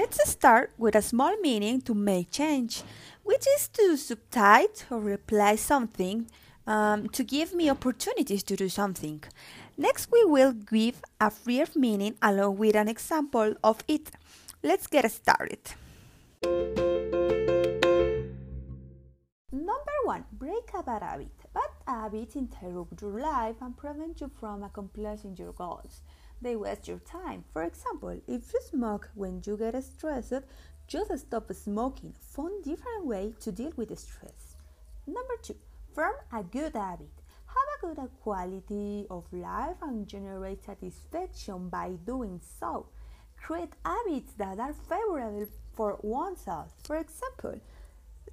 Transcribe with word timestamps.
Let's 0.00 0.30
start 0.30 0.70
with 0.78 0.94
a 0.94 1.02
small 1.02 1.36
meaning 1.38 1.80
to 1.80 1.92
make 1.92 2.30
change, 2.30 2.84
which 3.24 3.44
is 3.56 3.66
to 3.76 3.96
subtite 3.96 4.84
or 4.92 5.00
reply 5.00 5.56
something 5.56 6.30
um, 6.68 7.08
to 7.08 7.24
give 7.24 7.52
me 7.52 7.68
opportunities 7.68 8.44
to 8.44 8.54
do 8.54 8.68
something. 8.68 9.24
Next, 9.76 10.08
we 10.12 10.24
will 10.24 10.52
give 10.52 11.02
a 11.20 11.32
brief 11.44 11.74
meaning 11.74 12.14
along 12.22 12.58
with 12.58 12.76
an 12.76 12.86
example 12.86 13.56
of 13.64 13.82
it. 13.88 14.12
Let's 14.62 14.86
get 14.86 15.10
started. 15.10 15.72
Number 19.50 19.96
one, 20.04 20.24
break 20.30 20.70
a 20.78 20.82
bad 20.84 21.02
habit. 21.02 21.34
Bad 21.52 21.70
habits 21.88 22.36
interrupt 22.36 23.02
your 23.02 23.18
life 23.18 23.56
and 23.60 23.76
prevent 23.76 24.20
you 24.20 24.30
from 24.38 24.62
accomplishing 24.62 25.34
your 25.36 25.54
goals. 25.54 26.02
They 26.40 26.54
waste 26.56 26.86
your 26.86 27.00
time. 27.00 27.44
For 27.52 27.64
example, 27.64 28.20
if 28.26 28.52
you 28.52 28.60
smoke 28.70 29.10
when 29.14 29.42
you 29.44 29.56
get 29.56 29.82
stressed, 29.82 30.34
just 30.86 31.18
stop 31.18 31.52
smoking. 31.52 32.14
Find 32.20 32.62
different 32.62 33.06
way 33.06 33.34
to 33.40 33.52
deal 33.52 33.72
with 33.76 33.98
stress. 33.98 34.56
Number 35.06 35.34
two, 35.42 35.56
form 35.94 36.14
a 36.32 36.42
good 36.42 36.74
habit. 36.74 37.10
Have 37.46 37.90
a 37.92 37.94
good 37.94 38.10
quality 38.22 39.06
of 39.10 39.24
life 39.32 39.76
and 39.82 40.06
generate 40.06 40.64
satisfaction 40.64 41.68
by 41.68 41.92
doing 42.06 42.40
so. 42.60 42.86
Create 43.36 43.74
habits 43.84 44.32
that 44.34 44.60
are 44.60 44.72
favorable 44.72 45.46
for 45.74 45.98
oneself. 46.02 46.72
For 46.84 46.96
example, 46.96 47.60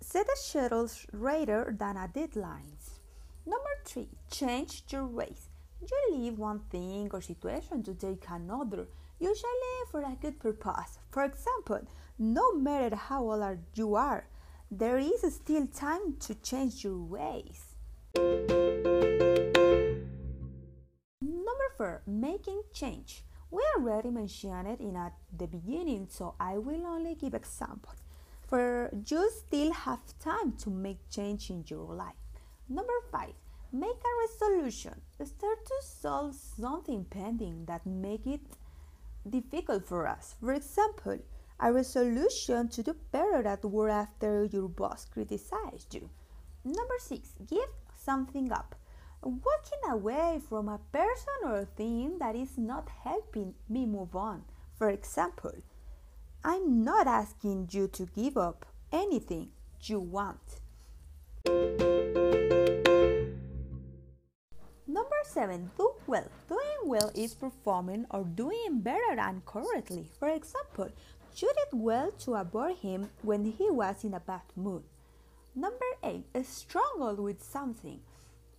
set 0.00 0.26
a 0.26 0.36
schedule 0.36 0.90
rather 1.12 1.74
than 1.78 1.96
a 1.96 2.08
deadlines. 2.08 3.00
Number 3.46 3.74
three, 3.84 4.08
change 4.30 4.82
your 4.90 5.06
ways. 5.06 5.48
You 5.90 6.16
leave 6.16 6.38
one 6.38 6.60
thing 6.70 7.10
or 7.12 7.20
situation 7.20 7.82
to 7.82 7.94
take 7.94 8.24
another, 8.30 8.88
usually 9.20 9.84
for 9.90 10.00
a 10.00 10.16
good 10.20 10.40
purpose. 10.40 10.98
For 11.10 11.24
example, 11.24 11.86
no 12.18 12.54
matter 12.54 12.96
how 12.96 13.30
old 13.30 13.58
you 13.74 13.94
are, 13.94 14.26
there 14.70 14.98
is 14.98 15.20
still 15.34 15.66
time 15.66 16.16
to 16.20 16.34
change 16.36 16.84
your 16.84 16.98
ways. 16.98 17.76
Number 21.20 21.68
four, 21.76 22.02
making 22.06 22.62
change. 22.72 23.22
We 23.50 23.62
already 23.76 24.10
mentioned 24.10 24.66
it 24.66 24.80
in 24.80 24.96
at 24.96 25.12
the 25.36 25.46
beginning, 25.46 26.08
so 26.08 26.34
I 26.40 26.56
will 26.56 26.86
only 26.86 27.14
give 27.14 27.34
examples. 27.34 28.02
For 28.48 28.90
you 29.06 29.30
still 29.30 29.72
have 29.72 30.00
time 30.18 30.52
to 30.62 30.70
make 30.70 31.10
change 31.10 31.50
in 31.50 31.64
your 31.66 31.94
life. 31.94 32.14
Number 32.68 32.94
five, 33.12 33.34
make 33.74 33.90
a 33.90 34.14
resolution. 34.28 34.94
Start 35.24 35.66
to 35.66 35.74
solve 35.82 36.34
something 36.34 37.04
pending 37.10 37.64
that 37.66 37.84
make 37.84 38.26
it 38.26 38.40
difficult 39.28 39.84
for 39.84 40.06
us. 40.06 40.36
For 40.40 40.52
example, 40.52 41.18
a 41.58 41.72
resolution 41.72 42.68
to 42.68 42.82
do 42.82 42.94
better 43.10 43.46
at 43.46 43.64
work 43.64 43.90
after 43.90 44.44
your 44.44 44.68
boss 44.68 45.06
criticized 45.06 45.94
you. 45.94 46.08
Number 46.64 46.94
six, 46.98 47.30
give 47.48 47.68
something 47.94 48.52
up. 48.52 48.76
Walking 49.22 49.90
away 49.90 50.40
from 50.48 50.68
a 50.68 50.80
person 50.92 51.40
or 51.44 51.64
thing 51.64 52.18
that 52.18 52.36
is 52.36 52.56
not 52.56 52.88
helping 53.02 53.54
me 53.68 53.86
move 53.86 54.14
on. 54.14 54.44
For 54.78 54.90
example, 54.90 55.54
I'm 56.44 56.84
not 56.84 57.06
asking 57.06 57.70
you 57.72 57.88
to 57.88 58.06
give 58.06 58.36
up 58.36 58.66
anything 58.92 59.48
you 59.80 60.00
want. 60.00 60.60
Number 64.86 65.16
seven, 65.24 65.70
do 65.78 65.92
well. 66.06 66.28
Doing 66.46 66.80
well 66.84 67.10
is 67.14 67.34
performing 67.34 68.04
or 68.10 68.24
doing 68.24 68.80
better 68.80 69.16
than 69.16 69.42
correctly. 69.46 70.10
For 70.18 70.28
example, 70.28 70.90
you 71.36 71.52
did 71.54 71.80
well 71.80 72.10
to 72.10 72.34
avoid 72.34 72.76
him 72.76 73.08
when 73.22 73.44
he 73.44 73.70
was 73.70 74.04
in 74.04 74.14
a 74.14 74.20
bad 74.20 74.42
mood. 74.54 74.82
Number 75.54 75.86
eight, 76.02 76.26
struggle 76.44 77.16
with 77.16 77.42
something. 77.42 78.00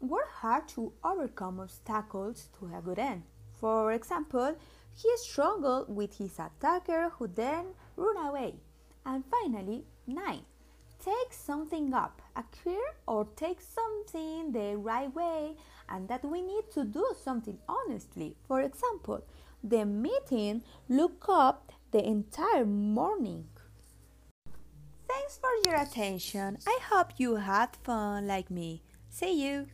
Work 0.00 0.30
hard 0.32 0.68
to 0.68 0.92
overcome 1.04 1.60
obstacles 1.60 2.48
to 2.58 2.74
a 2.74 2.80
good 2.80 2.98
end. 2.98 3.24
For 3.60 3.92
example, 3.92 4.56
he 4.96 5.16
struggled 5.16 5.94
with 5.94 6.16
his 6.16 6.38
attacker 6.38 7.10
who 7.10 7.26
then 7.26 7.66
ran 7.96 8.16
away. 8.16 8.54
And 9.04 9.24
finally, 9.26 9.84
9. 10.06 10.40
Take 11.02 11.32
something 11.32 11.92
up, 11.92 12.22
acquire 12.34 12.94
or 13.06 13.26
take 13.36 13.60
something 13.60 14.52
the 14.52 14.76
right 14.76 15.14
way, 15.14 15.56
and 15.88 16.08
that 16.08 16.24
we 16.24 16.40
need 16.40 16.64
to 16.72 16.84
do 16.84 17.06
something 17.22 17.58
honestly. 17.68 18.36
For 18.46 18.60
example, 18.60 19.24
the 19.62 19.84
meeting 19.84 20.62
look 20.88 21.26
up 21.28 21.72
the 21.90 22.04
entire 22.06 22.64
morning. 22.64 23.46
Thanks 25.08 25.38
for 25.38 25.50
your 25.64 25.80
attention. 25.80 26.58
I 26.66 26.78
hope 26.90 27.12
you 27.18 27.36
had 27.36 27.76
fun 27.82 28.26
like 28.26 28.50
me. 28.50 28.82
See 29.10 29.44
you. 29.44 29.66